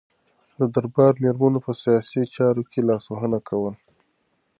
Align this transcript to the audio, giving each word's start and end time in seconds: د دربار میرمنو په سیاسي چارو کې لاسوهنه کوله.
د 0.59 0.61
دربار 0.75 1.13
میرمنو 1.23 1.59
په 1.65 1.71
سیاسي 1.81 2.23
چارو 2.35 2.61
کې 2.71 2.79
لاسوهنه 2.89 3.39
کوله. 3.47 3.71